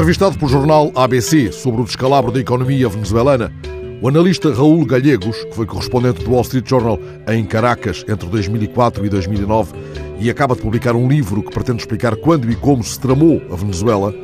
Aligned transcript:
Entrevistado 0.00 0.38
pelo 0.38 0.50
jornal 0.50 0.90
ABC 0.94 1.52
sobre 1.52 1.82
o 1.82 1.84
descalabro 1.84 2.32
da 2.32 2.40
economia 2.40 2.88
venezuelana, 2.88 3.52
o 4.00 4.08
analista 4.08 4.50
Raul 4.50 4.82
Gallegos, 4.86 5.44
que 5.44 5.54
foi 5.54 5.66
correspondente 5.66 6.24
do 6.24 6.30
Wall 6.30 6.40
Street 6.40 6.66
Journal 6.66 6.98
em 7.28 7.44
Caracas 7.44 8.02
entre 8.08 8.26
2004 8.26 9.04
e 9.04 9.10
2009 9.10 9.74
e 10.18 10.30
acaba 10.30 10.54
de 10.54 10.62
publicar 10.62 10.96
um 10.96 11.06
livro 11.06 11.42
que 11.42 11.52
pretende 11.52 11.82
explicar 11.82 12.16
quando 12.16 12.50
e 12.50 12.56
como 12.56 12.82
se 12.82 12.98
tramou 12.98 13.42
a 13.52 13.56
Venezuela, 13.56 14.14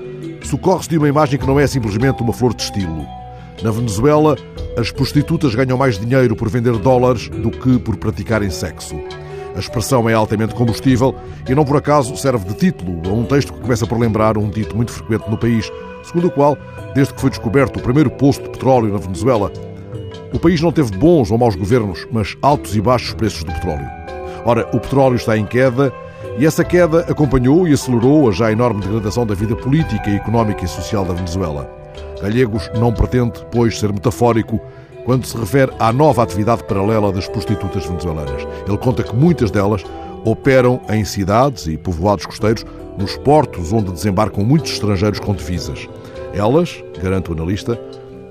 socorre-se 0.43 0.89
de 0.89 0.97
uma 0.97 1.11
imagem 1.11 1.39
que 1.39 1.47
não 1.47 1.61
é 1.61 1.67
simplesmente 1.67 2.23
uma 2.23 2.33
flor 2.33 2.55
de 2.55 2.63
estilo. 2.63 3.07
Na 3.63 3.71
Venezuela, 3.71 4.35
as 4.79 4.91
prostitutas 4.91 5.55
ganham 5.55 5.77
mais 5.77 5.99
dinheiro 5.99 6.35
por 6.35 6.49
vender 6.49 6.79
dólares 6.79 7.29
do 7.29 7.51
que 7.51 7.79
por 7.79 7.99
praticarem 7.99 8.49
sexo. 8.49 8.97
A 9.57 9.59
expressão 9.59 10.07
é 10.07 10.13
altamente 10.13 10.55
combustível 10.55 11.15
e 11.49 11.55
não 11.55 11.65
por 11.65 11.79
acaso 11.79 12.15
serve 12.15 12.45
de 12.45 12.55
título 12.55 13.01
a 13.09 13.13
um 13.13 13.25
texto 13.25 13.55
que 13.55 13.61
começa 13.61 13.87
por 13.87 13.99
lembrar 13.99 14.37
um 14.37 14.51
dito 14.51 14.77
muito 14.77 14.93
frequente 14.93 15.31
no 15.31 15.39
país, 15.39 15.73
segundo 16.05 16.27
o 16.27 16.31
qual, 16.31 16.59
desde 16.95 17.15
que 17.15 17.21
foi 17.23 17.31
descoberto 17.31 17.79
o 17.79 17.83
primeiro 17.83 18.11
poço 18.11 18.43
de 18.43 18.51
petróleo 18.51 18.93
na 18.93 18.99
Venezuela, 18.99 19.51
o 20.31 20.39
país 20.39 20.61
não 20.61 20.71
teve 20.71 20.95
bons 20.99 21.31
ou 21.31 21.39
maus 21.39 21.57
governos, 21.57 22.07
mas 22.13 22.37
altos 22.43 22.77
e 22.77 22.83
baixos 22.83 23.15
preços 23.15 23.45
do 23.45 23.53
petróleo. 23.53 23.87
Ora, 24.45 24.69
o 24.75 24.79
petróleo 24.79 25.17
está 25.17 25.39
em 25.39 25.47
queda 25.47 25.91
e 26.39 26.45
essa 26.45 26.63
queda 26.63 27.01
acompanhou 27.09 27.67
e 27.67 27.73
acelerou 27.73 28.29
a 28.29 28.33
já 28.33 28.53
enorme 28.53 28.83
degradação 28.83 29.25
da 29.25 29.35
vida 29.35 29.57
política, 29.57 30.11
económica 30.11 30.67
e 30.67 30.69
social 30.69 31.07
da 31.07 31.15
Venezuela. 31.15 31.67
Gallegos 32.21 32.71
não 32.79 32.93
pretende, 32.93 33.43
pois, 33.51 33.79
ser 33.79 33.91
metafórico 33.91 34.61
quando 35.07 35.25
se 35.25 35.37
refere 35.39 35.73
à 35.79 35.93
nova 35.93 36.25
atividade 36.25 36.65
paralela 36.65 37.13
das 37.13 37.29
prostitutas 37.29 37.87
venezuelanas. 37.87 38.47
Ele 38.67 38.77
conta 38.77 39.05
que 39.05 39.15
muitas 39.15 39.53
delas 39.53 39.85
operam 40.25 40.81
em 40.91 41.05
cidades 41.05 41.69
e 41.69 41.79
povoados 41.79 42.27
costeiros, 42.27 42.67
nos 42.99 43.17
portos 43.19 43.73
onde 43.73 43.93
desembarcam 43.93 44.45
muitos 44.45 44.73
estrangeiros 44.73 45.21
com 45.21 45.33
divisas. 45.33 45.89
Elas, 46.35 46.83
garante 47.01 47.31
o 47.31 47.35
analista, 47.35 47.77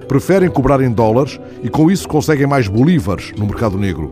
preferem 0.07 0.49
cobrar 0.49 0.81
em 0.81 0.91
dólares 0.91 1.39
e 1.63 1.69
com 1.69 1.89
isso 1.89 2.07
conseguem 2.07 2.45
mais 2.45 2.67
bolívares 2.67 3.31
no 3.37 3.45
mercado 3.45 3.77
negro. 3.77 4.11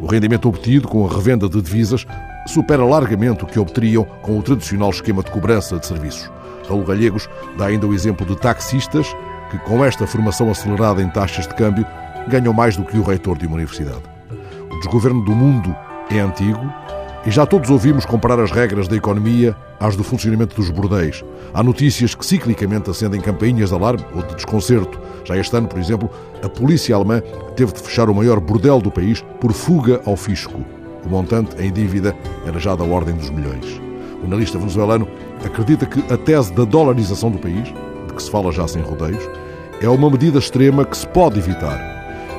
O 0.00 0.06
rendimento 0.06 0.48
obtido 0.48 0.86
com 0.86 1.04
a 1.04 1.12
revenda 1.12 1.48
de 1.48 1.60
divisas 1.60 2.06
supera 2.46 2.84
largamente 2.84 3.42
o 3.42 3.46
que 3.46 3.58
obteriam 3.58 4.04
com 4.22 4.38
o 4.38 4.42
tradicional 4.42 4.90
esquema 4.90 5.22
de 5.22 5.32
cobrança 5.32 5.78
de 5.78 5.86
serviços. 5.86 6.30
Raul 6.68 6.84
Gallegos 6.84 7.28
dá 7.58 7.66
ainda 7.66 7.86
o 7.86 7.94
exemplo 7.94 8.24
de 8.24 8.36
taxistas 8.36 9.14
que, 9.54 9.58
com 9.64 9.84
esta 9.84 10.06
formação 10.06 10.50
acelerada 10.50 11.00
em 11.00 11.08
taxas 11.08 11.46
de 11.46 11.54
câmbio, 11.54 11.86
ganham 12.28 12.52
mais 12.52 12.76
do 12.76 12.84
que 12.84 12.98
o 12.98 13.02
reitor 13.02 13.38
de 13.38 13.46
uma 13.46 13.56
universidade. 13.56 14.02
O 14.70 14.78
desgoverno 14.80 15.24
do 15.24 15.32
mundo 15.32 15.74
é 16.10 16.18
antigo 16.18 16.60
e 17.24 17.30
já 17.30 17.46
todos 17.46 17.70
ouvimos 17.70 18.04
comparar 18.04 18.40
as 18.40 18.50
regras 18.50 18.88
da 18.88 18.96
economia 18.96 19.56
às 19.78 19.96
do 19.96 20.04
funcionamento 20.04 20.56
dos 20.56 20.70
bordéis. 20.70 21.24
Há 21.54 21.62
notícias 21.62 22.14
que 22.14 22.26
ciclicamente 22.26 22.90
acendem 22.90 23.20
campainhas 23.20 23.70
de 23.70 23.74
alarme 23.74 24.04
ou 24.14 24.22
de 24.22 24.34
desconcerto. 24.34 25.00
Já 25.24 25.36
este 25.36 25.56
ano, 25.56 25.68
por 25.68 25.78
exemplo, 25.78 26.10
a 26.42 26.48
polícia 26.48 26.94
alemã 26.94 27.22
teve 27.56 27.72
de 27.72 27.80
fechar 27.80 28.10
o 28.10 28.14
maior 28.14 28.40
bordel 28.40 28.80
do 28.80 28.90
país 28.90 29.24
por 29.40 29.52
fuga 29.52 30.00
ao 30.04 30.16
fisco. 30.16 30.64
O 31.04 31.08
montante 31.08 31.56
em 31.62 31.72
dívida 31.72 32.14
era 32.46 32.58
já 32.58 32.74
da 32.74 32.84
ordem 32.84 33.14
dos 33.14 33.30
milhões. 33.30 33.80
O 34.22 34.26
analista 34.26 34.58
venezuelano 34.58 35.06
acredita 35.44 35.86
que 35.86 36.00
a 36.12 36.16
tese 36.16 36.52
da 36.52 36.64
dolarização 36.64 37.30
do 37.30 37.38
país, 37.38 37.72
de 38.06 38.14
que 38.14 38.22
se 38.22 38.30
fala 38.30 38.50
já 38.52 38.66
sem 38.66 38.82
rodeios, 38.82 39.28
é 39.80 39.88
uma 39.88 40.10
medida 40.10 40.38
extrema 40.38 40.84
que 40.84 40.96
se 40.96 41.06
pode 41.06 41.38
evitar 41.38 41.94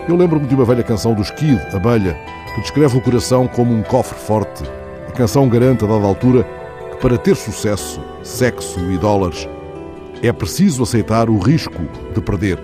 eu 0.08 0.16
lembro-me 0.16 0.46
de 0.46 0.54
uma 0.54 0.66
velha 0.66 0.84
canção 0.84 1.16
dos 1.16 1.32
Kid, 1.32 1.60
Abelha, 1.74 2.16
que 2.54 2.62
descreve 2.62 2.96
o 2.96 3.02
coração 3.02 3.48
como 3.48 3.74
um 3.74 3.82
cofre 3.82 4.18
forte. 4.20 4.64
A 5.08 5.12
canção 5.12 5.50
garante, 5.50 5.84
a 5.84 5.88
dada 5.88 6.06
altura, 6.06 6.48
que 6.92 6.98
para 6.98 7.18
ter 7.18 7.36
sucesso, 7.36 8.00
sexo 8.22 8.80
e 8.92 9.00
dólares, 9.00 9.50
é 10.22 10.32
preciso 10.32 10.84
aceitar 10.84 11.28
o 11.28 11.40
risco 11.40 11.82
de 12.14 12.22
perder. 12.22 12.60